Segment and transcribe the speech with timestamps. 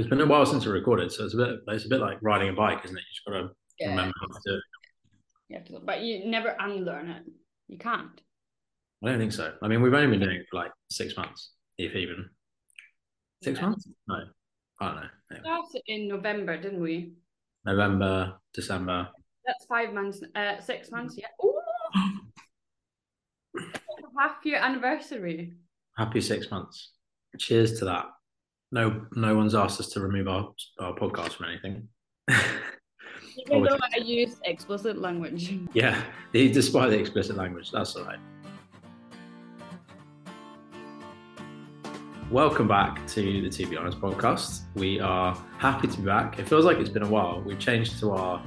[0.00, 2.16] It's been a while since we recorded, so it's a bit it's a bit like
[2.22, 3.00] riding a bike, isn't it?
[3.00, 3.90] You just got to Yeah.
[3.90, 4.62] remember how to do it.
[5.50, 7.24] Yeah, but you never unlearn it.
[7.68, 8.18] You can't.
[9.04, 9.54] I don't think so.
[9.62, 12.30] I mean, we've only been doing it for like six months, if even.
[13.42, 13.66] Six Yeah.
[13.66, 13.86] months?
[14.08, 14.14] No,
[14.80, 15.08] I don't know.
[15.32, 15.44] Anyway.
[15.44, 17.12] Started in November, didn't we?
[17.66, 19.06] November, December.
[19.44, 21.18] That's five months, uh, six months.
[21.18, 21.26] Yeah.
[21.44, 21.60] Ooh,
[24.18, 25.52] half year anniversary.
[25.98, 26.92] Happy six months.
[27.38, 28.06] Cheers to that.
[28.72, 30.48] No, no one's asked us to remove our
[30.78, 31.88] our podcast from anything.
[32.30, 35.58] Even though I use explicit language.
[35.74, 36.00] yeah,
[36.32, 38.20] despite the explicit language, that's all right.
[42.30, 44.60] Welcome back to the To Be Honest podcast.
[44.76, 46.38] We are happy to be back.
[46.38, 47.42] It feels like it's been a while.
[47.44, 48.40] We've changed to our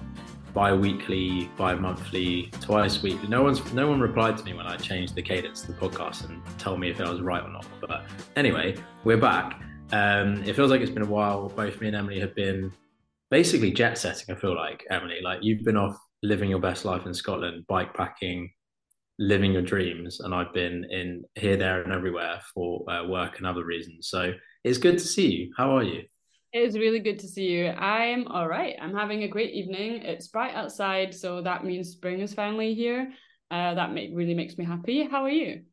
[0.53, 3.27] bi-weekly, bi-monthly, twice weekly.
[3.27, 6.29] No one's no one replied to me when I changed the cadence of the podcast
[6.29, 7.65] and told me if I was right or not.
[7.81, 8.05] But
[8.37, 9.59] anyway, we're back.
[9.93, 11.49] Um, it feels like it's been a while.
[11.49, 12.71] Both me and Emily have been
[13.29, 14.35] basically jet setting.
[14.35, 17.93] I feel like Emily, like you've been off living your best life in Scotland, bike
[17.93, 18.51] packing,
[19.19, 23.45] living your dreams, and I've been in here, there, and everywhere for uh, work and
[23.45, 24.07] other reasons.
[24.07, 25.53] So it's good to see you.
[25.55, 26.01] How are you?
[26.53, 27.67] It is really good to see you.
[27.67, 28.75] I'm all right.
[28.81, 30.01] I'm having a great evening.
[30.01, 33.13] It's bright outside, so that means spring is finally here.
[33.51, 35.03] Uh, that make, really makes me happy.
[35.03, 35.63] How are you?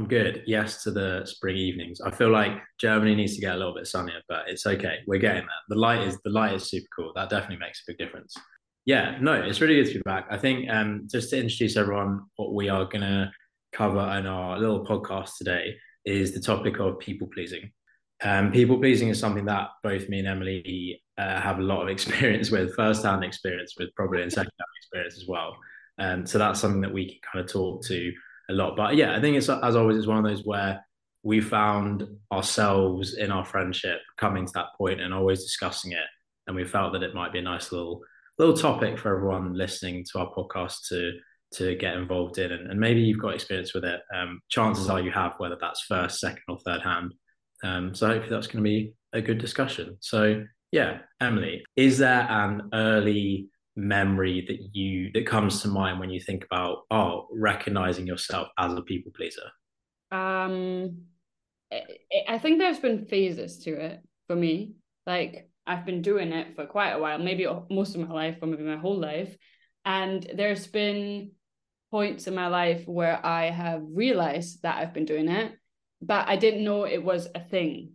[0.00, 0.44] I'm good.
[0.46, 2.00] Yes to the spring evenings.
[2.00, 5.00] I feel like Germany needs to get a little bit sunnier, but it's okay.
[5.06, 5.62] We're getting there.
[5.68, 7.12] The light is the light is super cool.
[7.14, 8.34] That definitely makes a big difference.
[8.86, 10.26] Yeah, no, it's really good to be back.
[10.30, 13.30] I think um, just to introduce everyone, what we are to
[13.74, 15.76] cover in our little podcast today
[16.06, 17.70] is the topic of people pleasing.
[18.22, 21.88] Um, people pleasing is something that both me and Emily uh, have a lot of
[21.90, 25.58] experience with, first hand experience with, probably and second hand experience as well.
[25.98, 28.10] Um, so that's something that we can kind of talk to
[28.50, 28.76] a lot.
[28.76, 30.84] But yeah, I think it's as always, it's one of those where
[31.22, 36.06] we found ourselves in our friendship coming to that point and always discussing it,
[36.46, 38.02] and we felt that it might be a nice little
[38.38, 41.12] little topic for everyone listening to our podcast to
[41.52, 44.00] to get involved in, and, and maybe you've got experience with it.
[44.14, 47.12] Um, chances are you have, whether that's first, second, or third hand.
[47.62, 49.96] Um, so hopefully that's going to be a good discussion.
[50.00, 56.10] So yeah, Emily, is there an early memory that you that comes to mind when
[56.10, 59.48] you think about oh recognizing yourself as a people pleaser
[60.10, 61.02] Um,
[62.28, 64.74] I, think there's been phases to it for me.
[65.06, 68.48] Like I've been doing it for quite a while, maybe most of my life, or
[68.48, 69.36] maybe my whole life.
[69.84, 71.32] And there's been
[71.90, 75.52] points in my life where I have realized that I've been doing it,
[76.02, 77.92] but I didn't know it was a thing.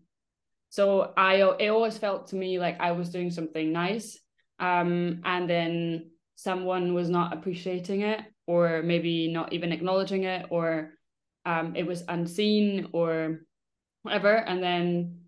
[0.70, 4.18] So I it always felt to me like I was doing something nice,
[4.60, 10.92] um, and then someone was not appreciating it, or maybe not even acknowledging it, or
[11.46, 13.42] um, it was unseen, or
[14.04, 14.36] whatever.
[14.36, 15.20] And then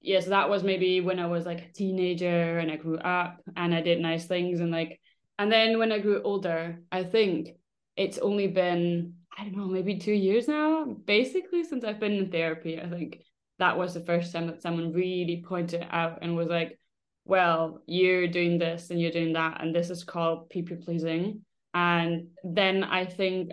[0.00, 3.40] yeah, so that was maybe when I was like a teenager and I grew up
[3.56, 4.98] and I did nice things and like
[5.38, 7.50] and then when I grew older, I think
[7.96, 12.30] it's only been I don't know, maybe two years now, basically since I've been in
[12.30, 12.80] therapy.
[12.80, 13.22] I think
[13.58, 16.78] that was the first time that someone really pointed out and was like,
[17.24, 21.44] Well, you're doing this and you're doing that, and this is called people pleasing.
[21.74, 23.52] And then I think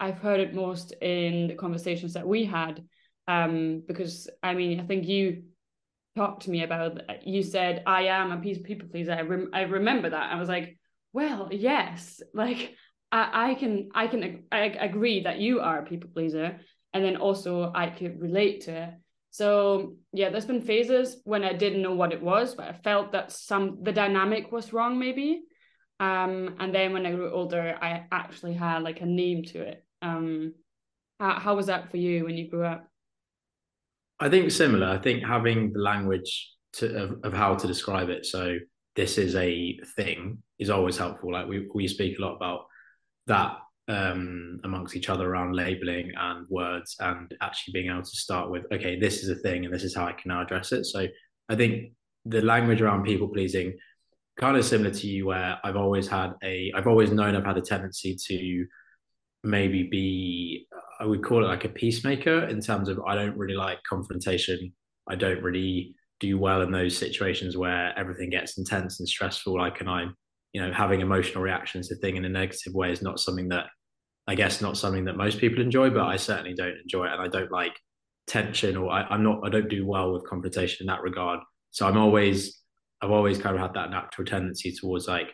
[0.00, 2.82] I've heard it most in the conversations that we had.
[3.28, 5.44] Um, because I mean, I think you
[6.16, 9.12] talked to me about you said I am a people pleaser.
[9.12, 10.32] I, rem- I remember that.
[10.32, 10.78] I was like,
[11.12, 12.74] well, yes, like
[13.10, 16.58] I, I can I can I agree that you are a people pleaser,
[16.92, 18.94] and then also I could relate to it.
[19.32, 23.12] So yeah, there's been phases when I didn't know what it was, but I felt
[23.12, 25.42] that some the dynamic was wrong maybe.
[25.98, 29.86] Um, and then when I grew older, I actually had like a name to it.
[30.02, 30.52] Um,
[31.18, 32.86] how, how was that for you when you grew up?
[34.20, 34.86] I think similar.
[34.86, 38.26] I think having the language to, of, of how to describe it.
[38.26, 38.58] So
[38.96, 41.32] this is a thing is always helpful.
[41.32, 42.66] Like we we speak a lot about
[43.28, 43.56] that
[43.88, 48.64] um, amongst each other around labeling and words, and actually being able to start with,
[48.72, 50.84] okay, this is a thing, and this is how I can now address it.
[50.84, 51.06] So
[51.48, 51.92] I think
[52.24, 53.76] the language around people pleasing,
[54.38, 57.58] kind of similar to you, where I've always had a, I've always known I've had
[57.58, 58.66] a tendency to
[59.44, 60.68] maybe be
[61.00, 64.72] I would call it like a peacemaker in terms of I don't really like confrontation.
[65.08, 69.58] I don't really do well in those situations where everything gets intense and stressful.
[69.58, 70.16] Like, and I'm,
[70.52, 73.66] you know, having emotional reactions to thing in a negative way is not something that
[74.26, 77.12] I guess not something that most people enjoy, but I certainly don't enjoy it.
[77.12, 77.72] And I don't like
[78.26, 81.40] tension or I, I'm not, I don't do well with confrontation in that regard.
[81.70, 82.60] So I'm always,
[83.00, 85.28] I've always kind of had that natural tendency towards like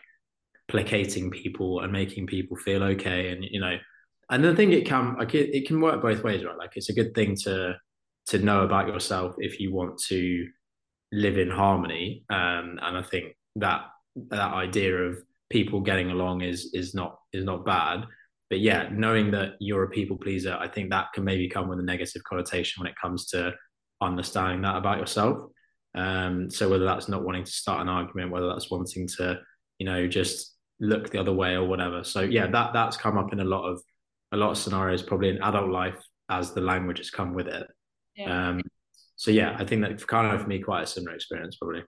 [0.67, 3.31] placating people and making people feel okay.
[3.31, 3.77] And, you know,
[4.31, 6.57] and the thing it can like it, it can work both ways, right?
[6.57, 7.75] Like it's a good thing to
[8.27, 10.47] to know about yourself if you want to
[11.11, 12.23] live in harmony.
[12.29, 13.81] Um, and I think that
[14.29, 15.17] that idea of
[15.49, 18.05] people getting along is is not is not bad.
[18.49, 21.79] But yeah, knowing that you're a people pleaser, I think that can maybe come with
[21.79, 23.53] a negative connotation when it comes to
[24.01, 25.43] understanding that about yourself.
[25.95, 29.39] Um, so whether that's not wanting to start an argument, whether that's wanting to,
[29.77, 32.03] you know, just look the other way or whatever.
[32.03, 33.81] So yeah, that that's come up in a lot of
[34.31, 35.97] a lot of scenarios, probably in adult life
[36.29, 37.67] as the language has come with it.
[38.15, 38.49] Yeah.
[38.49, 38.61] Um,
[39.15, 41.83] so yeah, I think that kind of for me quite a similar experience probably.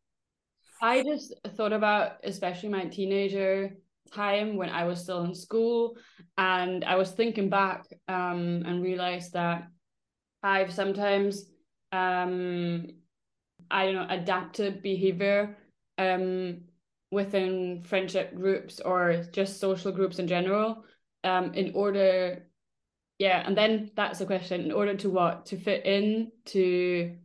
[0.82, 3.76] I just thought about especially my teenager
[4.12, 5.96] time when I was still in school,
[6.38, 9.68] and I was thinking back um, and realized that
[10.44, 11.46] I've sometimes
[11.92, 12.88] um,
[13.70, 15.56] I don't know adapted behavior
[15.98, 16.62] um,
[17.12, 20.84] within friendship groups or just social groups in general
[21.24, 22.48] um, in order
[23.20, 25.46] yeah and then that's the question in order to what?
[25.48, 27.16] To fit in to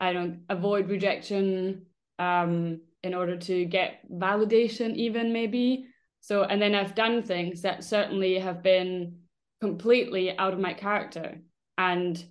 [0.00, 1.86] i don't avoid rejection
[2.18, 5.86] um in order to get validation even maybe.
[6.20, 9.18] So and then i've done things that certainly have been
[9.60, 11.40] completely out of my character.
[11.78, 12.22] And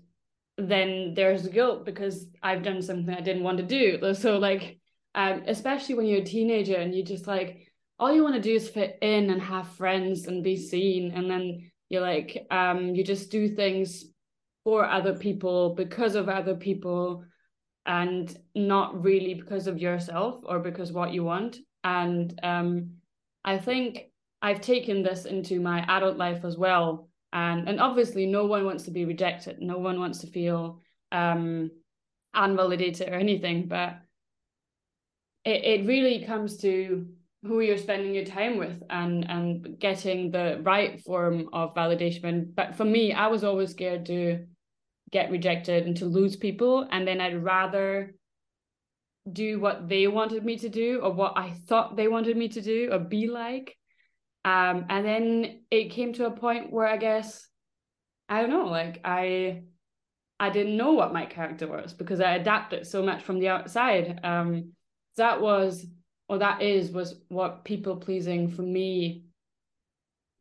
[0.57, 4.13] then there's guilt because i've done something i didn't want to do.
[4.15, 4.79] So like
[5.15, 7.67] um especially when you're a teenager and you just like
[7.99, 11.11] all you want to do is fit in and have friends and be seen.
[11.11, 14.05] And then you're like um you just do things
[14.63, 17.25] for other people because of other people
[17.85, 21.57] and not really because of yourself or because what you want.
[21.83, 22.91] And um
[23.43, 24.11] i think
[24.43, 27.09] i've taken this into my adult life as well.
[27.33, 29.61] And and obviously no one wants to be rejected.
[29.61, 30.81] No one wants to feel
[31.11, 31.71] um
[32.35, 33.97] unvalidated or anything but
[35.43, 37.07] it, it really comes to
[37.43, 42.53] who you're spending your time with and and getting the right form of validation.
[42.53, 44.45] But for me i was always scared to
[45.11, 48.15] get rejected and to lose people and then i'd rather
[49.31, 52.61] do what they wanted me to do or what i thought they wanted me to
[52.61, 53.77] do or be like.
[54.43, 57.47] Um and then it came to a point where i guess
[58.27, 59.61] i don't know like i
[60.39, 64.19] i didn't know what my character was because i adapted so much from the outside.
[64.23, 64.71] Um
[65.17, 65.85] that was
[66.27, 69.25] or that is was what people pleasing for me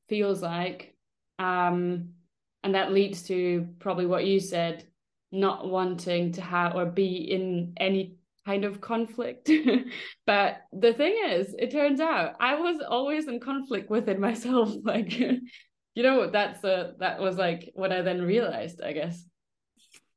[0.09, 0.95] feels like.
[1.39, 2.15] Um
[2.63, 4.85] and that leads to probably what you said
[5.33, 8.17] not wanting to have or be in any
[8.47, 9.51] kind of conflict
[10.27, 15.19] but the thing is it turns out i was always in conflict within myself like
[15.95, 19.25] you know that's a that was like what i then realized i guess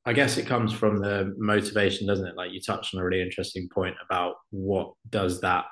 [0.05, 2.35] I guess it comes from the motivation, doesn't it?
[2.35, 5.63] Like you touched on a really interesting point about what does that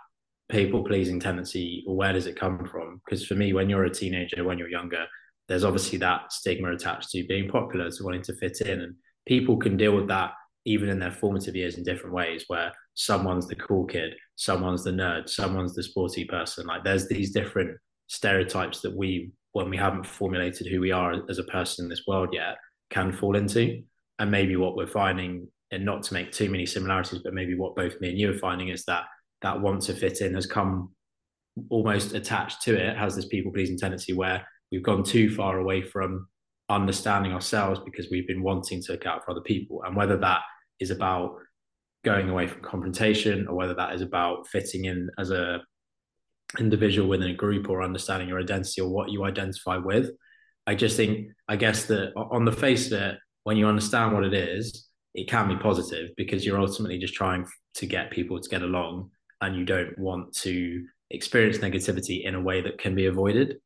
[0.50, 3.02] people pleasing tendency, where does it come from?
[3.04, 5.06] Because for me, when you're a teenager, when you're younger,
[5.52, 8.96] there's obviously that stigma attached to being popular, to wanting to fit in, and
[9.28, 10.32] people can deal with that
[10.64, 12.46] even in their formative years in different ways.
[12.48, 16.68] Where someone's the cool kid, someone's the nerd, someone's the sporty person.
[16.68, 17.78] Like there's these different
[18.08, 22.04] stereotypes that we, when we haven't formulated who we are as a person in this
[22.08, 22.56] world yet,
[22.90, 23.84] can fall into
[24.20, 27.76] and maybe what we're finding and not to make too many similarities but maybe what
[27.76, 29.06] both me and you are finding is that
[29.42, 30.90] that want to fit in has come
[31.70, 35.82] almost attached to it has this people pleasing tendency where we've gone too far away
[35.82, 36.28] from
[36.70, 40.42] understanding ourselves because we've been wanting to look out for other people and whether that
[40.80, 41.36] is about
[42.04, 45.60] going away from confrontation or whether that is about fitting in as a
[46.60, 50.12] individual within a group or understanding your identity or what you identify with
[50.68, 54.24] i just think i guess that on the face of it when you understand what
[54.24, 58.50] it is, it can be positive because you're ultimately just trying to get people to
[58.50, 59.10] get along
[59.42, 63.58] and you don't want to experience negativity in a way that can be avoided.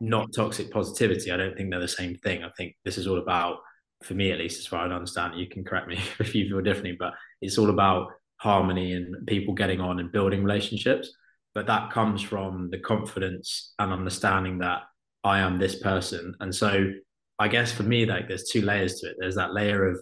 [0.00, 1.30] Not toxic positivity.
[1.30, 2.42] I don't think they're the same thing.
[2.42, 3.58] I think this is all about,
[4.02, 6.48] for me at least, as far as I understand, you can correct me if you
[6.48, 11.12] feel differently, but it's all about harmony and people getting on and building relationships.
[11.54, 14.82] But that comes from the confidence and understanding that
[15.24, 16.34] I am this person.
[16.40, 16.92] And so
[17.38, 19.16] I guess for me, like there's two layers to it.
[19.18, 20.00] There's that layer of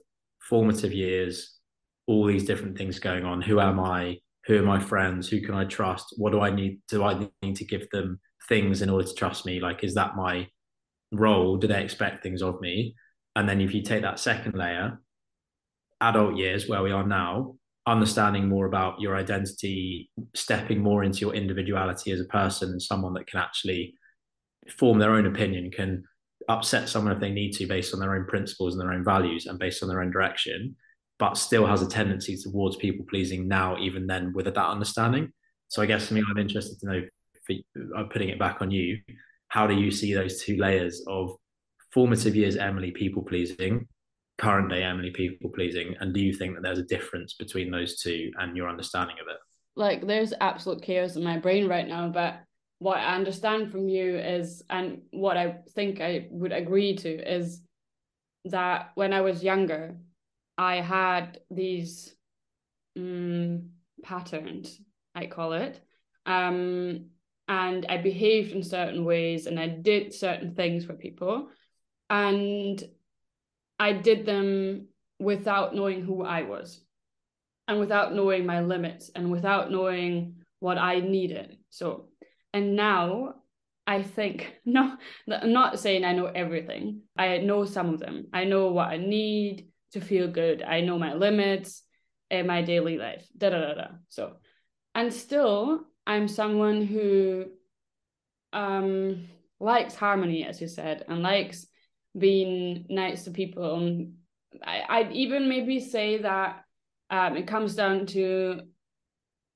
[0.49, 1.57] formative years,
[2.07, 3.43] all these different things going on.
[3.43, 4.19] Who am I?
[4.47, 5.29] Who are my friends?
[5.29, 6.15] Who can I trust?
[6.17, 6.81] What do I need?
[6.89, 9.61] Do I need to give them things in order to trust me?
[9.61, 10.49] Like, is that my
[11.13, 11.57] role?
[11.57, 12.95] Do they expect things of me?
[13.37, 15.01] And then if you take that second layer,
[16.01, 21.35] adult years where we are now, understanding more about your identity, stepping more into your
[21.35, 23.95] individuality as a person, and someone that can actually
[24.77, 26.05] form their own opinion, can
[26.49, 29.47] upset someone if they need to based on their own principles and their own values
[29.47, 30.77] and based on their own direction,
[31.19, 35.33] but still has a tendency towards people pleasing now, even then with that understanding.
[35.69, 37.03] So I guess for me, I'm interested to know,
[37.49, 37.55] for,
[37.97, 38.99] I'm putting it back on you,
[39.49, 41.35] how do you see those two layers of
[41.93, 43.89] formative years, Emily, people pleasing,
[44.37, 45.95] current day Emily people pleasing?
[46.01, 49.29] And do you think that there's a difference between those two and your understanding of
[49.29, 49.39] it?
[49.75, 52.41] Like there's absolute chaos in my brain right now, but
[52.79, 57.61] what I understand from you is, and what I think I would agree to is
[58.45, 59.97] that when I was younger,
[60.57, 62.15] I had these
[62.97, 63.71] um,
[64.03, 64.81] patterns,
[65.15, 65.81] I call it.
[66.27, 67.07] Um,
[67.49, 71.49] and I behaved in certain ways and I did certain things for people.
[72.11, 72.83] And
[73.79, 74.89] I did them
[75.19, 76.81] without knowing who I was
[77.67, 81.57] and without knowing my limits and without knowing what I needed.
[81.71, 82.09] So,
[82.53, 83.37] and now
[83.87, 84.97] I think, no,
[85.31, 87.03] I'm not saying I know everything.
[87.17, 88.27] I know some of them.
[88.33, 90.63] I know what I need to feel good.
[90.63, 91.83] I know my limits
[92.31, 93.27] in my daily life.
[93.37, 93.89] Da da da da.
[94.11, 94.35] So,
[94.95, 97.47] and still, I'm someone who
[98.53, 99.29] um
[99.61, 101.67] likes harmony, as you said, and likes
[102.17, 103.77] being nice to people.
[103.77, 104.15] And
[104.65, 106.65] I, I'd even maybe say that
[107.11, 108.63] um, it comes down to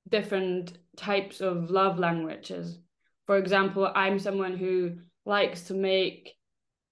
[0.09, 2.77] different types of love languages.
[3.25, 6.35] For example, I'm someone who likes to make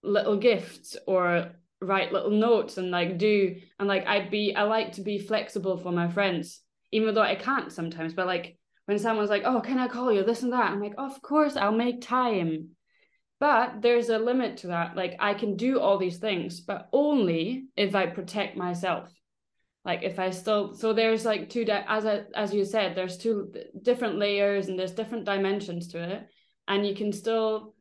[0.04, 1.52] little gifts or
[1.82, 5.78] write little notes and like do and like I'd be I like to be flexible
[5.78, 8.14] for my friends, even though I can't sometimes.
[8.14, 10.96] But like when someone's like, "Oh, can I call you?" This and that, I'm like,
[10.98, 12.70] "Of course, I'll make time."
[13.40, 14.96] But there's a limit to that.
[14.96, 19.10] Like I can do all these things, but only if I protect myself.
[19.84, 23.18] Like if I still, so there's like two, di- as I, as you said, there's
[23.18, 26.28] two different layers and there's different dimensions to it,
[26.68, 27.74] and you can still,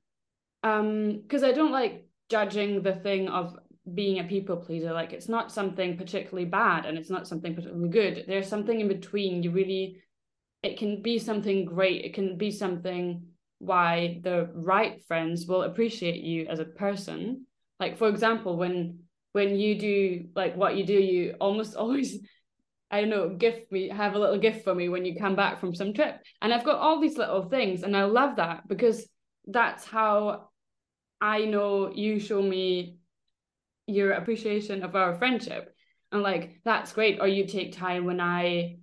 [0.62, 3.54] um, because I don't like judging the thing of
[3.92, 4.92] being a people pleaser.
[4.92, 8.24] Like it's not something particularly bad and it's not something particularly good.
[8.26, 9.42] There's something in between.
[9.42, 10.00] You really,
[10.62, 12.04] it can be something great.
[12.04, 13.26] It can be something
[13.58, 17.46] why the right friends will appreciate you as a person.
[17.78, 19.00] Like for example when
[19.32, 22.18] when you do like what you do you almost always
[22.90, 25.60] i don't know gift me have a little gift for me when you come back
[25.60, 26.20] from some trip.
[26.42, 29.06] And i've got all these little things and i love that because
[29.46, 30.48] that's how
[31.20, 32.96] i know you show me
[33.90, 35.74] your appreciation of our friendship.
[36.12, 37.20] And like that's great.
[37.20, 38.76] Or you take time when i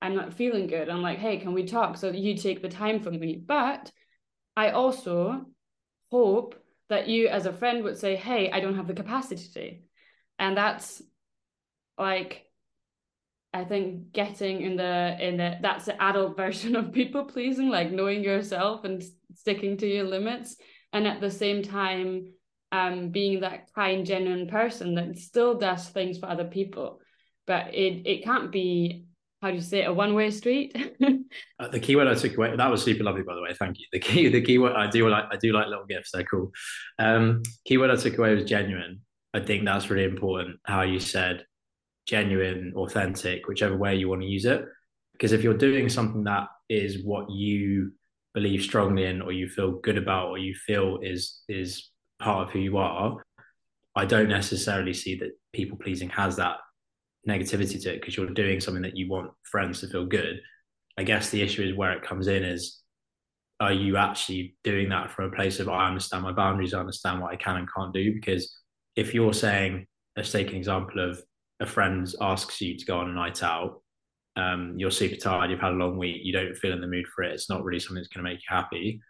[0.00, 3.00] i'm not feeling good i'm like hey can we talk so you take the time
[3.00, 3.90] for me but
[4.58, 5.46] I also
[6.10, 6.56] hope
[6.88, 9.84] that you as a friend would say, hey, I don't have the capacity.
[10.36, 11.00] And that's
[11.96, 12.42] like
[13.54, 17.92] I think getting in the in the that's the adult version of people pleasing, like
[17.92, 19.00] knowing yourself and
[19.32, 20.56] sticking to your limits,
[20.92, 22.32] and at the same time,
[22.72, 27.00] um, being that kind, genuine person that still does things for other people.
[27.46, 29.06] But it it can't be
[29.40, 30.76] how do you say it, a one way street?
[31.60, 33.54] uh, the keyword I took away that was super lovely, by the way.
[33.54, 33.86] Thank you.
[33.92, 36.10] The key, the keyword I do like, I do like little gifts.
[36.12, 36.50] They're cool.
[36.98, 39.00] Um, keyword I took away was genuine.
[39.34, 40.58] I think that's really important.
[40.64, 41.44] How you said
[42.06, 44.64] genuine, authentic, whichever way you want to use it.
[45.12, 47.92] Because if you're doing something that is what you
[48.34, 52.52] believe strongly in, or you feel good about, or you feel is is part of
[52.52, 53.22] who you are,
[53.94, 56.56] I don't necessarily see that people pleasing has that
[57.28, 60.40] negativity to it because you're doing something that you want friends to feel good.
[60.96, 62.80] I guess the issue is where it comes in is
[63.60, 67.20] are you actually doing that from a place of I understand my boundaries, I understand
[67.20, 68.14] what I can and can't do?
[68.14, 68.56] Because
[68.96, 71.20] if you're saying, let's take an example of
[71.60, 73.82] a friend asks you to go on a night out,
[74.36, 77.06] um, you're super tired, you've had a long week, you don't feel in the mood
[77.08, 79.00] for it, it's not really something that's going to make you happy.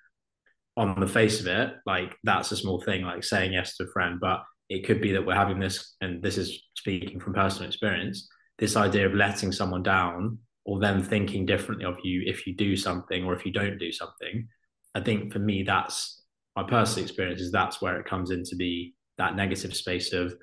[0.79, 3.89] On the face of it, like that's a small thing, like saying yes to a
[3.89, 4.19] friend.
[4.21, 8.29] But it could be that we're having this, and this is speaking from personal experience,
[8.59, 12.77] this idea of letting someone down or them thinking differently of you if you do
[12.77, 14.47] something or if you don't do something.
[14.95, 16.23] I think for me, that's
[16.57, 20.35] my personal experience is that's where it comes into the that negative space of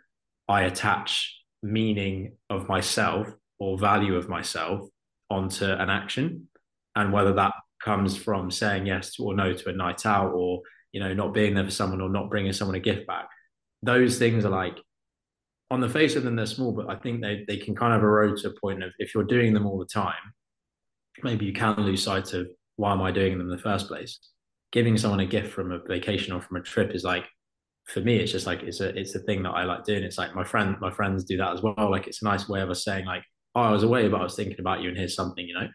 [0.48, 3.28] I attach meaning of myself
[3.60, 4.88] or value of myself
[5.30, 6.48] onto an action.
[6.96, 7.54] And whether that
[7.84, 11.56] comes from saying yes or no to a night out or, you know, not being
[11.56, 13.28] there for someone or not bringing someone a gift back,
[13.86, 14.78] those things are like
[15.72, 18.02] on the face of them they're small but i think they, they can kind of
[18.02, 20.14] erode to a point of if you're doing them all the time
[21.24, 24.20] maybe you can lose sight of why am i doing them in the first place.
[24.72, 27.26] Giving someone a gift from a vacation or from a trip is like
[27.86, 30.04] for me it's just like it's a it's a thing that i like doing.
[30.04, 31.90] It's like my friend my friends do that as well.
[31.90, 33.24] Like it's a nice way of us saying like
[33.56, 35.68] oh i was away but i was thinking about you and here's something you know?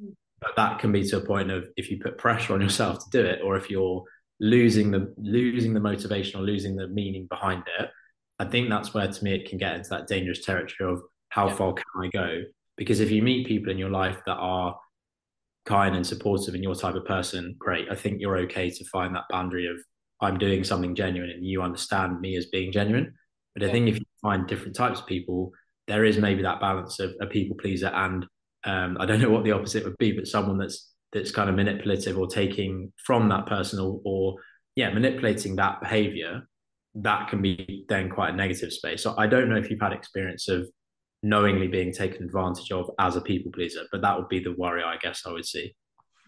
[0.00, 0.14] Mm.
[0.40, 3.10] but that can be to a point of if you put pressure on yourself to
[3.10, 4.04] do it or if you're
[4.40, 7.88] losing the losing the motivation or losing the meaning behind it
[8.38, 11.48] i think that's where to me it can get into that dangerous territory of how
[11.48, 11.54] yeah.
[11.54, 12.42] far can i go?
[12.76, 14.76] Because if you meet people in your life that are
[15.64, 19.14] kind and supportive and your type of person great i think you're okay to find
[19.14, 19.76] that boundary of
[20.20, 23.14] i'm doing something genuine and you understand me as being genuine.
[23.54, 25.52] But I think if you find different types of people,
[25.86, 28.26] there is maybe that balance of a people pleaser and
[28.64, 31.56] um, I don't know what the opposite would be, but someone that's that's kind of
[31.56, 34.34] manipulative or taking from that person or, or
[34.76, 36.42] yeah, manipulating that behavior,
[36.96, 39.02] that can be then quite a negative space.
[39.02, 40.68] So I don't know if you've had experience of
[41.22, 44.82] knowingly being taken advantage of as a people pleaser, but that would be the worry
[44.82, 45.74] I guess I would see.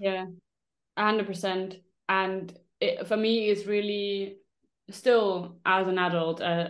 [0.00, 0.26] Yeah,
[0.96, 1.76] hundred percent.
[2.08, 4.36] And it, for me, it's really
[4.90, 6.68] still as an adult, uh,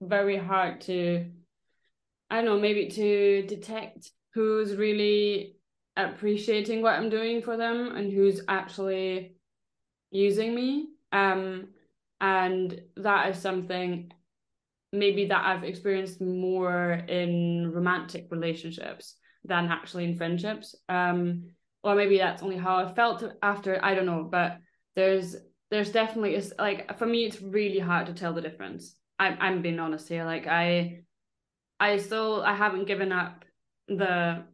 [0.00, 1.26] very hard to,
[2.30, 5.55] I don't know, maybe to detect who's really
[5.96, 9.36] appreciating what I'm doing for them and who's actually
[10.10, 10.88] using me.
[11.12, 11.68] Um,
[12.20, 14.12] and that is something
[14.92, 20.74] maybe that I've experienced more in romantic relationships than actually in friendships.
[20.88, 21.50] Um,
[21.82, 23.78] or maybe that's only how I felt after.
[23.82, 24.58] I don't know, but
[24.96, 25.36] there's
[25.70, 28.96] there's definitely is like for me it's really hard to tell the difference.
[29.18, 30.24] I'm I'm being honest here.
[30.24, 31.02] Like I
[31.78, 33.44] I still I haven't given up
[33.88, 34.44] the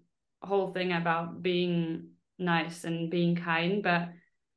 [0.43, 2.09] whole thing about being
[2.39, 4.09] nice and being kind, but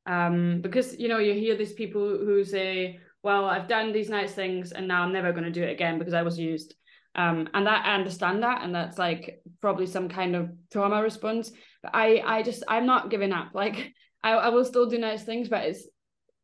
[0.07, 4.33] um because you know you hear these people who say, Well, I've done these nice
[4.33, 6.75] things and now I'm never gonna do it again because I was used.
[7.15, 11.51] Um and that I understand that and that's like probably some kind of trauma response.
[11.81, 13.51] But I I just I'm not giving up.
[13.53, 15.87] Like I, I will still do nice things, but it's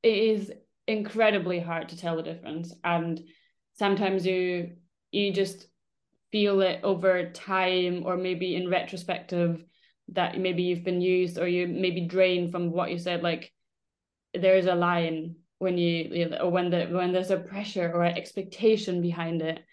[0.03, 0.51] it is
[0.87, 2.73] incredibly hard to tell the difference.
[2.83, 3.21] And
[3.73, 4.71] sometimes you
[5.11, 5.67] you just
[6.31, 9.63] feel it over time or maybe in retrospective
[10.09, 13.51] that maybe you've been used or you maybe drained from what you said like
[14.33, 19.01] there's a line when you or when the when there's a pressure or an expectation
[19.01, 19.63] behind it.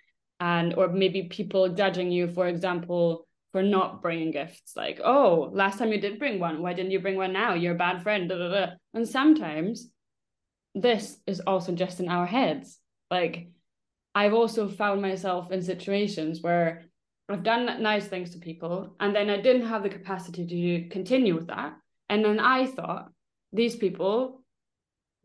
[0.41, 5.79] And or maybe people judging you for example for not bringing gifts like oh last
[5.79, 6.63] time you did bring one.
[6.63, 7.55] Why didn't you bring one now?
[7.55, 9.89] You're a bad friend and sometimes
[10.75, 12.79] this is also just in our heads.
[13.11, 13.49] Like
[14.15, 16.85] I've also found myself in situations where
[17.29, 21.35] I've done nice things to people and then I didn't have the capacity to continue
[21.35, 21.75] with that.
[22.09, 23.11] And then I thought
[23.53, 24.43] these people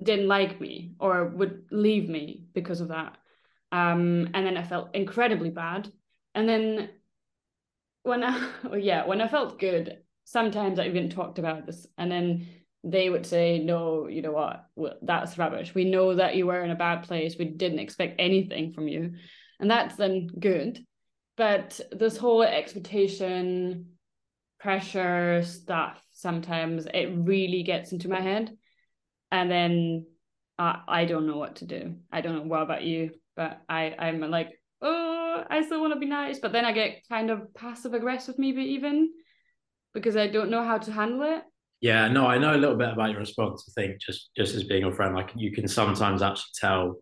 [0.01, 3.17] didn't like me or would leave me because of that.
[3.71, 5.91] Um, and then I felt incredibly bad.
[6.35, 6.89] And then
[8.03, 11.87] when I, yeah, when I felt good, sometimes I even talked about this.
[11.97, 12.47] And then
[12.83, 15.73] they would say, no, you know what, well, that's rubbish.
[15.73, 17.35] We know that you were in a bad place.
[17.37, 19.13] We didn't expect anything from you.
[19.59, 20.85] And that's then good.
[21.37, 23.93] But this whole expectation,
[24.59, 28.55] pressure stuff, sometimes it really gets into my head.
[29.31, 30.05] And then
[30.59, 31.95] I, I don't know what to do.
[32.11, 34.49] I don't know what about you, but I, I'm like,
[34.81, 36.39] oh, I still want to be nice.
[36.39, 39.09] But then I get kind of passive aggressive, maybe even
[39.93, 41.43] because I don't know how to handle it
[41.83, 43.69] yeah, no, I know a little bit about your response.
[43.69, 46.95] I think just just as being a friend, like you can sometimes actually tell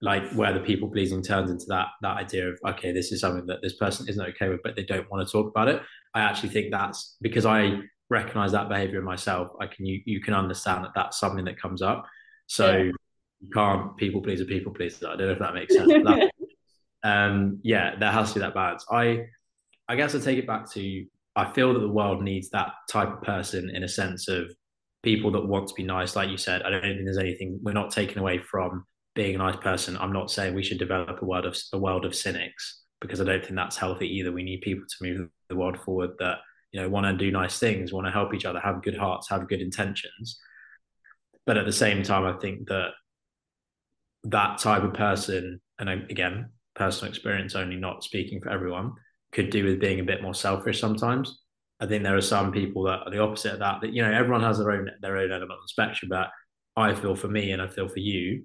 [0.00, 3.44] like where the people pleasing turns into that that idea of okay, this is something
[3.48, 5.82] that this person isn't okay with, but they don't want to talk about it.
[6.14, 9.50] I actually think that's because I recognize that behavior in myself.
[9.60, 12.06] I can you you can understand that that's something that comes up.
[12.46, 12.84] So yeah.
[12.84, 15.04] you can't people please a people please.
[15.04, 15.86] I don't know if that makes sense.
[15.86, 16.32] that,
[17.04, 18.86] um, yeah, there has to be that balance.
[18.90, 19.26] I
[19.86, 21.06] I guess I take it back to
[21.38, 24.50] I feel that the world needs that type of person in a sense of
[25.04, 26.16] people that want to be nice.
[26.16, 29.38] Like you said, I don't think there's anything we're not taking away from being a
[29.38, 29.96] nice person.
[29.98, 33.24] I'm not saying we should develop a world of a world of cynics because I
[33.24, 34.32] don't think that's healthy either.
[34.32, 36.38] We need people to move the world forward that
[36.72, 39.30] you know want to do nice things, want to help each other, have good hearts,
[39.30, 40.40] have good intentions.
[41.46, 42.90] But at the same time, I think that
[44.24, 48.92] that type of person, and again, personal experience only, not speaking for everyone,
[49.32, 51.42] could do with being a bit more selfish sometimes.
[51.80, 53.80] I think there are some people that are the opposite of that.
[53.80, 56.08] That you know, everyone has their own their own element of the spectrum.
[56.08, 56.28] But
[56.76, 58.44] I feel for me, and I feel for you,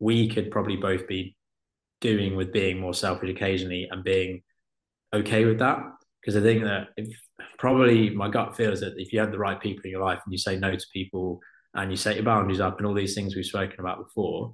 [0.00, 1.36] we could probably both be
[2.00, 4.42] doing with being more selfish occasionally and being
[5.12, 5.78] okay with that.
[6.20, 7.08] Because I think that if,
[7.58, 10.32] probably my gut feels that if you have the right people in your life and
[10.32, 11.40] you say no to people
[11.74, 14.52] and you set your boundaries up and all these things we've spoken about before,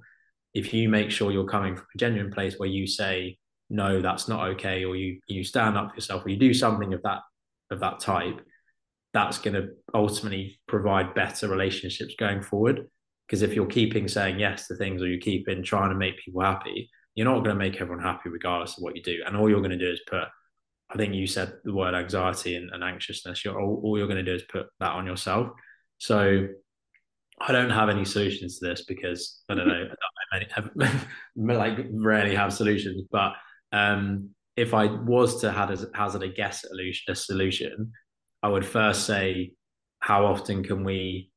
[0.53, 3.37] if you make sure you're coming from a genuine place where you say
[3.71, 6.93] no, that's not okay, or you you stand up for yourself, or you do something
[6.93, 7.19] of that
[7.71, 8.41] of that type,
[9.13, 12.87] that's going to ultimately provide better relationships going forward.
[13.25, 16.19] Because if you're keeping saying yes to things, or you keep in trying to make
[16.19, 19.21] people happy, you're not going to make everyone happy regardless of what you do.
[19.25, 20.25] And all you're going to do is put,
[20.89, 23.45] I think you said the word anxiety and, and anxiousness.
[23.45, 25.47] You're all, all you're going to do is put that on yourself.
[25.97, 26.47] So
[27.39, 29.87] I don't have any solutions to this because I don't know.
[30.33, 30.69] I
[31.35, 33.33] like rarely have solutions, but
[33.71, 36.65] um, if I was to hazard, a guess
[37.07, 37.91] a solution,
[38.43, 39.53] I would first say,
[39.99, 41.31] how often can we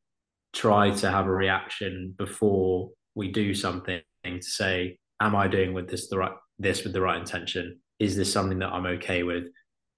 [0.52, 5.88] try to have a reaction before we do something to say, am I doing with
[5.88, 7.80] this the right this with the right intention?
[7.98, 9.44] Is this something that I'm okay with?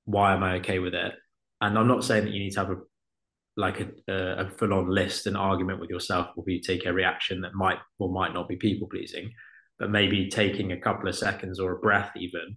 [0.04, 1.14] Why am I okay with it?
[1.60, 2.76] And I'm not saying that you need to have a
[3.56, 4.12] like a,
[4.46, 7.78] a full on list, an argument with yourself before you take a reaction that might
[7.98, 9.32] or might not be people pleasing,
[9.78, 12.56] but maybe taking a couple of seconds or a breath even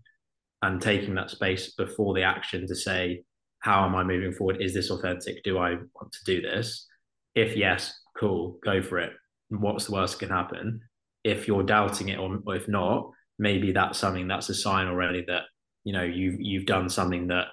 [0.62, 3.24] and taking that space before the action to say,
[3.60, 4.62] how am I moving forward?
[4.62, 5.44] Is this authentic?
[5.44, 6.88] Do I want to do this?
[7.36, 9.14] If yes, cool, go for it.
[9.50, 10.82] What's the worst can happen?
[11.24, 15.24] If you're doubting it or, or if not, maybe that's something that's a sign already
[15.28, 15.44] that
[15.84, 17.48] you know you've you've done something that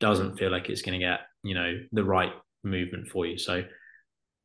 [0.00, 3.38] doesn't feel like it's going to get you know the right movement for you.
[3.38, 3.64] So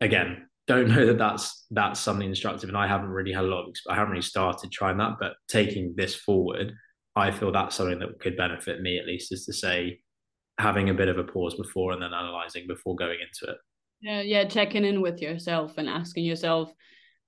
[0.02, 3.68] again, don't know that that's that's something instructive, and I haven't really had a lot
[3.68, 6.74] of I haven't really started trying that, but taking this forward,
[7.16, 10.00] I feel that's something that could benefit me at least, is to say
[10.60, 13.58] having a bit of a pause before and then analyzing before going into it.
[14.02, 16.72] Yeah, yeah, checking in with yourself and asking yourself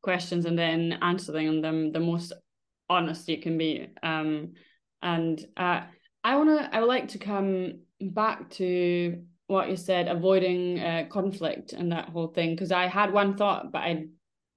[0.03, 2.33] questions and then answering them the most
[2.89, 3.87] honest you can be.
[4.03, 4.53] Um,
[5.01, 5.81] and uh,
[6.23, 11.73] I wanna, I would like to come back to what you said, avoiding uh, conflict
[11.73, 14.05] and that whole thing, because I had one thought, but I,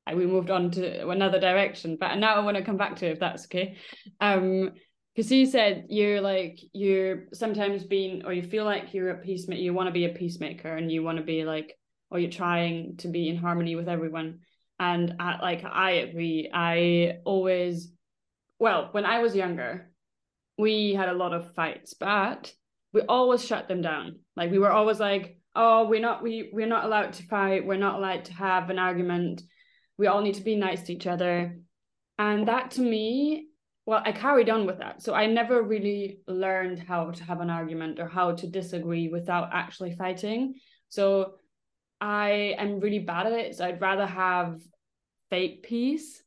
[0.06, 1.96] I we moved on to another direction.
[1.98, 3.76] But now I want to come back to it, if that's okay.
[4.20, 4.72] Um,
[5.14, 9.60] because you said you're like you're sometimes being or you feel like you're a peacemaker
[9.60, 11.76] you want to be a peacemaker and you want to be like
[12.10, 14.40] or you're trying to be in harmony with everyone
[14.78, 17.92] and like i agree i always
[18.58, 19.90] well when i was younger
[20.58, 22.52] we had a lot of fights but
[22.92, 26.66] we always shut them down like we were always like oh we're not we we're
[26.66, 29.42] not allowed to fight we're not allowed to have an argument
[29.98, 31.56] we all need to be nice to each other
[32.18, 33.48] and that to me
[33.86, 35.02] well, I carried on with that.
[35.02, 39.50] So I never really learned how to have an argument or how to disagree without
[39.52, 40.54] actually fighting.
[40.88, 41.34] So
[42.00, 43.56] I am really bad at it.
[43.56, 44.60] So I'd rather have
[45.28, 46.22] fake peace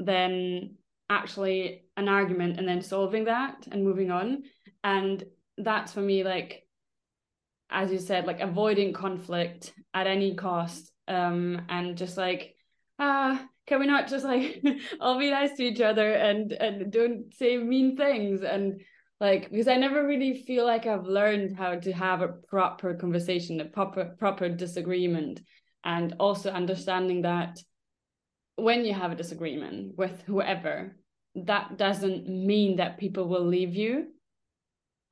[0.00, 0.74] than
[1.08, 4.42] actually an argument and then solving that and moving on.
[4.82, 5.22] And
[5.58, 6.66] that's for me, like,
[7.72, 10.90] as you said, like avoiding conflict at any cost.
[11.08, 12.54] Um, and just like,
[12.98, 14.62] ah, uh, can we not just like
[15.00, 18.80] all be nice to each other and and don't say mean things and
[19.20, 23.60] like because I never really feel like I've learned how to have a proper conversation,
[23.60, 25.40] a proper proper disagreement,
[25.84, 27.58] and also understanding that
[28.56, 30.96] when you have a disagreement with whoever,
[31.34, 34.08] that doesn't mean that people will leave you.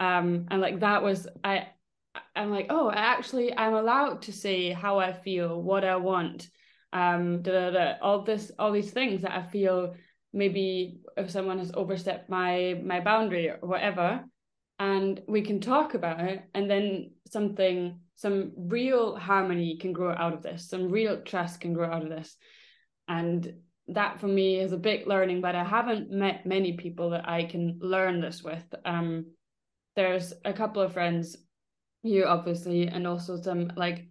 [0.00, 1.68] Um, and like that was I
[2.36, 6.48] I'm like, oh, actually I'm allowed to say how I feel, what I want,
[6.92, 9.94] um da, da, da, all this all these things that i feel
[10.32, 14.24] maybe if someone has overstepped my my boundary or whatever.
[14.78, 20.32] And we can talk about it and then something some real harmony can grow out
[20.32, 22.36] of this some real trust can grow out of this.
[23.08, 23.54] And
[23.88, 27.44] that for me is a big learning but i haven't met many people that i
[27.44, 28.64] can learn this with.
[28.84, 29.26] Um
[29.96, 31.36] there's a couple of friends
[32.02, 34.10] here obviously and also some like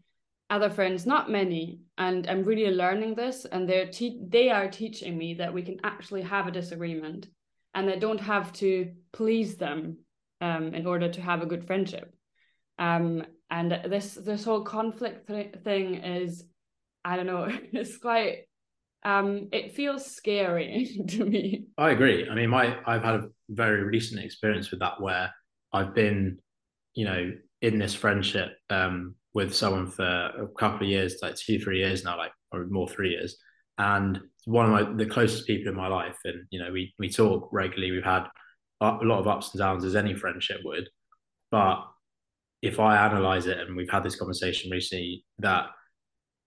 [0.50, 3.46] other friends, not many, and I'm really learning this.
[3.46, 7.28] And they're te- they are teaching me that we can actually have a disagreement,
[7.76, 9.98] and I don't have to please them
[10.42, 12.14] um, in order to have a good friendship.
[12.80, 16.46] Um, and this this whole conflict th- thing is,
[17.06, 18.46] I don't know, it's quite.
[19.02, 21.68] Um, it feels scary to me.
[21.78, 22.28] I agree.
[22.28, 25.34] I mean, my I've had a very recent experience with that where
[25.72, 26.40] I've been,
[26.96, 31.60] you know, in this friendship um, with someone for a couple of years, like two,
[31.60, 33.38] three years now, like or more three years.
[33.78, 36.18] And one of my the closest people in my life.
[36.26, 37.92] And you know, we we talk regularly.
[37.92, 38.26] We've had
[38.82, 40.90] a lot of ups and downs as any friendship would.
[41.52, 41.86] But
[42.62, 45.68] if I analyze it, and we've had this conversation recently, that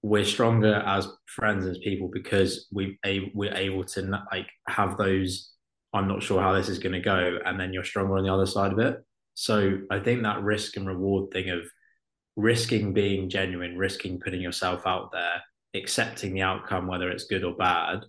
[0.03, 2.98] we're stronger as friends as people because we
[3.35, 5.51] we're able to like have those.
[5.94, 8.33] I'm not sure how this is going to go, and then you're stronger on the
[8.33, 8.96] other side of it.
[9.35, 11.62] So I think that risk and reward thing of
[12.37, 15.42] risking being genuine, risking putting yourself out there,
[15.75, 18.01] accepting the outcome, whether it's good or bad,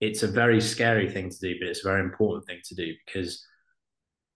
[0.00, 2.92] it's a very scary thing to do, but it's a very important thing to do
[3.06, 3.44] because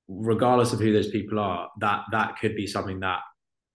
[0.08, 3.20] regardless of who those people are, that that could be something that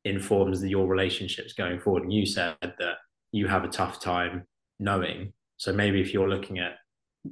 [0.05, 2.03] informs the, your relationships going forward.
[2.03, 2.95] And you said that
[3.31, 4.45] you have a tough time
[4.79, 5.33] knowing.
[5.57, 6.73] So maybe if you're looking at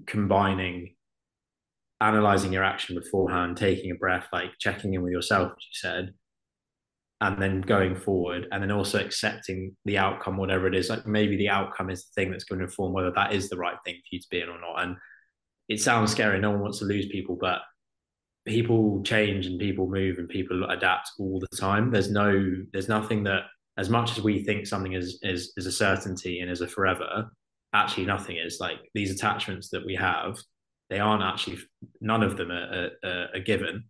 [0.05, 0.95] combining
[2.01, 6.13] analyzing your action beforehand, taking a breath, like checking in with yourself, as you said,
[7.21, 10.89] and then going forward and then also accepting the outcome whatever it is.
[10.89, 13.57] Like maybe the outcome is the thing that's going to inform whether that is the
[13.57, 14.83] right thing for you to be in or not.
[14.83, 14.97] And
[15.69, 17.59] it sounds scary no one wants to lose people but
[18.45, 21.91] people change and people move and people adapt all the time.
[21.91, 23.43] There's no there's nothing that
[23.77, 27.29] as much as we think something is is is a certainty and is a forever
[27.73, 28.57] actually nothing is.
[28.59, 30.37] Like these attachments that we have
[30.91, 31.57] they aren't actually
[32.01, 33.85] none of them are, are, are given.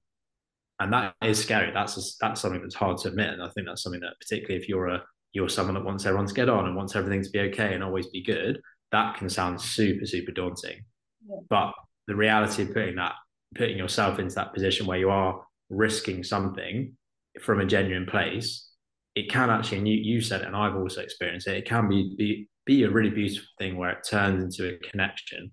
[0.80, 1.72] And that is scary.
[1.74, 3.30] That's a, that's something that's hard to admit.
[3.30, 6.28] And i think that's something that particularly if you're a you're someone that wants everyone
[6.28, 8.62] to get on and wants everything to be okay and always be good
[8.92, 10.84] that can sound super super daunting.
[11.28, 11.38] Yeah.
[11.50, 11.74] but
[12.08, 13.14] the reality of putting that
[13.56, 16.96] putting yourself into that position where you are risking something
[17.42, 18.70] from a genuine place
[19.16, 21.88] it can actually and you, you said it and i've also experienced it it can
[21.88, 25.52] be, be be a really beautiful thing where it turns into a connection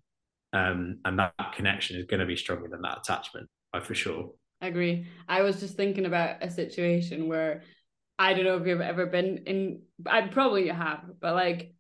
[0.53, 3.95] um, and that, that connection is going to be stronger than that attachment I for
[3.95, 4.33] sure.
[4.61, 5.07] I agree.
[5.29, 7.63] I was just thinking about a situation where
[8.19, 11.75] I don't know if you've ever been in I probably have but like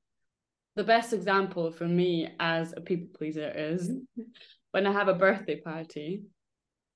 [0.76, 3.90] the best example for me as a people pleaser is
[4.70, 6.22] when I have a birthday party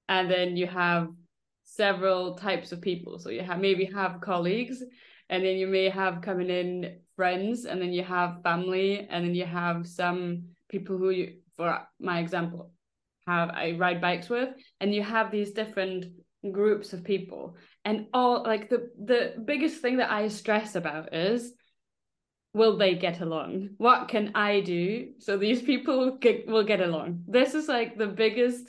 [0.08, 1.08] and then you have
[1.64, 3.18] several types of people.
[3.18, 4.82] So you have maybe have colleagues
[5.30, 9.34] and then you may have coming in friends and then you have family and then
[9.34, 12.72] you have some people who you for my example
[13.26, 14.48] have I ride bikes with
[14.80, 16.06] and you have these different
[16.50, 17.56] groups of people.
[17.84, 21.52] And all like the the biggest thing that I stress about is
[22.54, 23.70] will they get along?
[23.78, 27.24] What can I do so these people get, will get along?
[27.26, 28.64] This is like the biggest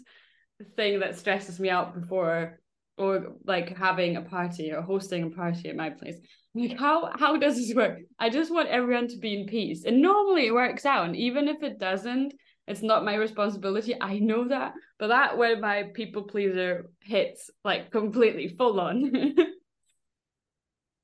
[0.77, 2.59] thing that stresses me out before
[2.95, 6.17] or like having a party or hosting a party at my place.
[6.53, 7.99] Like how how does this work?
[8.19, 9.83] I just want everyone to be in peace.
[9.83, 11.07] And normally it works out.
[11.07, 12.35] And even if it doesn't
[12.67, 13.95] it's not my responsibility.
[13.99, 14.73] I know that.
[14.99, 19.35] But that when my people pleaser hits like completely full on.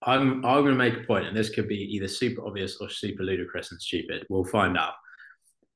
[0.01, 2.89] I'm i'm going to make a point and this could be either super obvious or
[2.89, 4.25] super ludicrous and stupid.
[4.29, 4.93] We'll find out.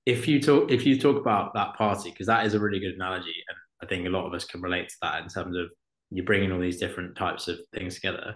[0.06, 2.96] If you talk if you talk about that party because that is a really good
[2.96, 5.68] analogy and i think a lot of us can relate to that in terms of
[6.10, 8.36] you're bringing all these different types of things together.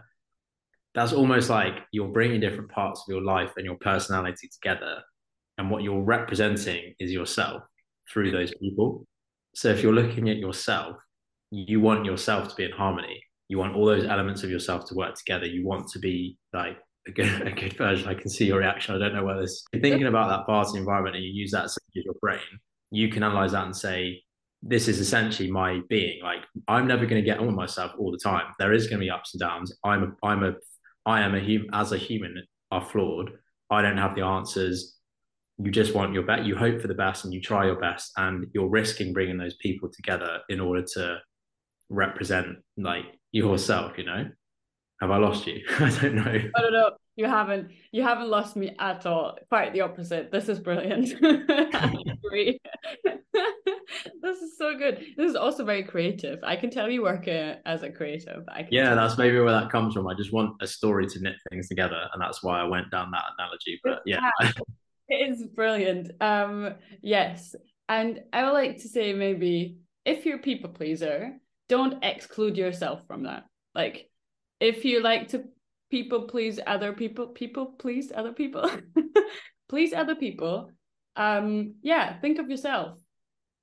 [0.93, 5.03] That's almost like you're bringing different parts of your life and your personality together
[5.57, 7.63] and what you're representing is yourself
[8.11, 9.05] through those people.
[9.55, 10.97] So if you're looking at yourself
[11.49, 13.23] you want yourself to be in harmony.
[13.47, 15.45] You want all those elements of yourself to work together.
[15.45, 18.09] You want to be like a good, a good version.
[18.09, 18.93] I can see your reaction.
[18.93, 21.77] I don't know whether you're thinking about that party environment and you use that as
[21.93, 22.41] your brain
[22.91, 24.21] you can analyze that and say
[24.61, 26.21] this is essentially my being.
[26.23, 28.45] Like i'm never going to get on with myself all the time.
[28.59, 29.73] There is going to be ups and downs.
[29.83, 30.53] I'm a i'm a
[31.05, 32.35] I am a human as a human
[32.71, 33.31] are flawed.
[33.69, 34.96] I don't have the answers.
[35.59, 36.45] You just want your best.
[36.45, 39.55] You hope for the best and you try your best, and you're risking bringing those
[39.55, 41.19] people together in order to
[41.89, 43.97] represent like yourself.
[43.97, 44.29] You know,
[45.01, 45.63] have I lost you?
[45.79, 46.41] I don't know.
[46.55, 46.91] I don't know.
[47.15, 47.71] You haven't.
[47.91, 49.37] You haven't lost me at all.
[49.49, 50.31] Quite the opposite.
[50.31, 51.13] This is brilliant.
[51.13, 52.59] Agree.
[54.21, 55.03] this is so good.
[55.17, 56.39] This is also very creative.
[56.43, 58.43] I can tell you work as a creative.
[58.69, 60.07] yeah, that's maybe where that comes from.
[60.07, 63.09] I just want a story to knit things together, and that's why I went down
[63.11, 63.79] that analogy.
[63.83, 64.29] But yeah,
[65.09, 66.11] it is brilliant.
[66.21, 67.55] Um, yes,
[67.89, 71.37] and I would like to say maybe if you're people pleaser,
[71.69, 73.45] don't exclude yourself from that.
[73.75, 74.09] Like,
[74.59, 75.43] if you like to
[75.89, 78.69] people please other people, people please other people,
[79.69, 80.71] please other people.
[81.15, 82.99] Um, yeah, think of yourself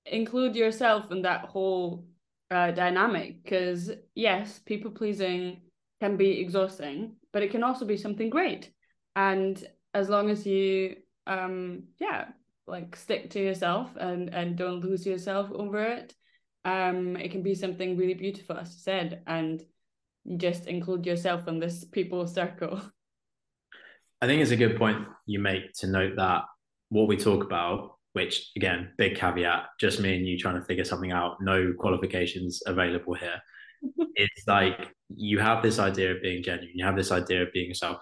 [0.07, 2.05] include yourself in that whole
[2.51, 5.63] uh, dynamic because yes people pleasing
[6.01, 8.71] can be exhausting but it can also be something great
[9.17, 10.95] and as long as you
[11.27, 12.27] um yeah
[12.67, 16.15] like stick to yourself and and don't lose yourself over it
[16.65, 19.63] um it can be something really beautiful as you said and
[20.37, 22.81] just include yourself in this people circle
[24.23, 26.43] i think it's a good point you make to note that
[26.89, 30.85] what we talk about which again, big caveat, just me and you trying to figure
[30.85, 33.41] something out, no qualifications available here.
[34.15, 37.69] it's like you have this idea of being genuine, you have this idea of being
[37.69, 37.99] yourself.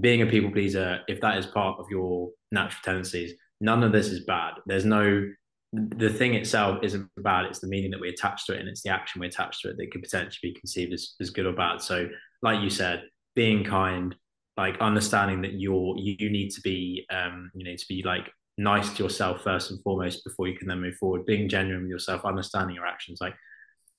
[0.00, 4.08] Being a people pleaser, if that is part of your natural tendencies, none of this
[4.08, 4.54] is bad.
[4.66, 5.28] There's no
[5.72, 8.82] the thing itself isn't bad, it's the meaning that we attach to it and it's
[8.82, 11.52] the action we attach to it that could potentially be conceived as, as good or
[11.52, 11.82] bad.
[11.82, 12.08] So,
[12.42, 13.02] like you said,
[13.34, 14.14] being kind,
[14.56, 18.92] like understanding that you're you need to be um you know to be like nice
[18.94, 22.24] to yourself first and foremost before you can then move forward being genuine with yourself
[22.24, 23.34] understanding your actions like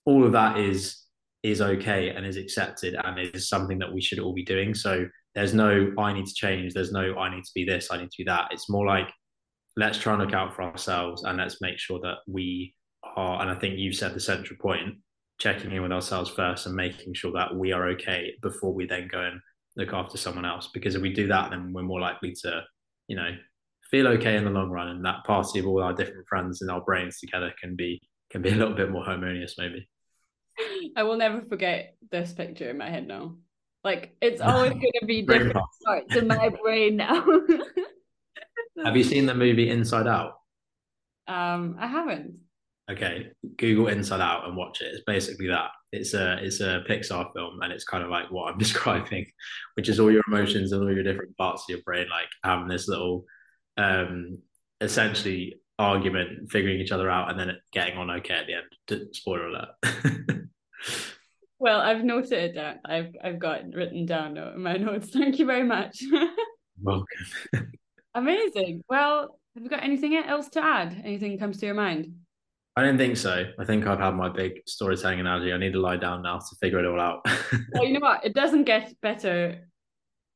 [0.06, 1.02] all of that is
[1.44, 5.06] is okay and is accepted and is something that we should all be doing so
[5.36, 8.10] there's no i need to change there's no i need to be this i need
[8.10, 9.10] to be that it's more like
[9.78, 12.74] let's try and look out for ourselves and let's make sure that we
[13.16, 14.96] are and i think you said the central point
[15.38, 19.08] checking in with ourselves first and making sure that we are okay before we then
[19.12, 19.40] go and
[19.76, 22.64] look after someone else because if we do that then we're more likely to
[23.08, 23.32] you know
[23.96, 26.72] feel okay in the long run, and that party of all our different friends and
[26.72, 29.88] our brains together can be can be a little bit more harmonious, maybe.
[30.96, 33.36] I will never forget this picture in my head now.
[33.86, 37.26] Like it's always going to be different parts in my brain now.
[38.84, 40.34] Have you seen the movie Inside Out?
[41.28, 42.40] Um, I haven't.
[42.92, 44.88] Okay, Google Inside Out and watch it.
[44.88, 45.70] It's basically that.
[45.94, 49.28] It's a it's a Pixar film, and it's kind of like what I'm describing,
[49.76, 52.68] which is all your emotions and all your different parts of your brain, like having
[52.68, 53.24] this little,
[53.78, 54.40] um,
[54.82, 59.16] essentially argument, figuring each other out, and then getting on okay at the end.
[59.16, 59.70] Spoiler alert.
[61.66, 62.76] Well, I've noted it down.
[62.86, 65.10] I've I've got written down in my notes.
[65.10, 66.04] Thank you very much.
[66.80, 67.08] Welcome.
[68.14, 68.84] Amazing.
[68.88, 71.02] Well, have you got anything else to add?
[71.04, 72.14] Anything comes to your mind?
[72.76, 73.46] I don't think so.
[73.58, 75.52] I think I've had my big storytelling analogy.
[75.52, 77.26] I need to lie down now to figure it all out.
[77.74, 78.24] well, you know what?
[78.24, 79.68] It doesn't get better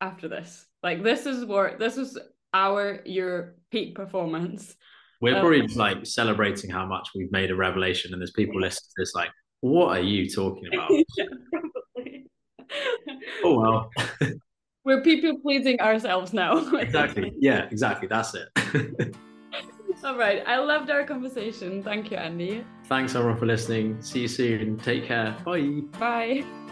[0.01, 0.65] after this.
[0.81, 2.17] Like this is what this is
[2.55, 4.75] our your peak performance.
[5.21, 8.89] We're um, probably like celebrating how much we've made a revelation, and there's people listening
[8.95, 9.29] to this like,
[9.61, 10.91] what are you talking about?
[13.43, 13.91] oh well.
[14.85, 16.75] We're people pleasing ourselves now.
[16.77, 17.33] exactly.
[17.37, 18.07] Yeah, exactly.
[18.07, 19.15] That's it.
[20.03, 20.41] All right.
[20.47, 21.83] I loved our conversation.
[21.83, 22.63] Thank you, Andy.
[22.85, 24.01] Thanks, everyone, for listening.
[24.01, 24.77] See you soon.
[24.77, 25.35] Take care.
[25.43, 25.81] Bye.
[25.99, 26.68] Bye.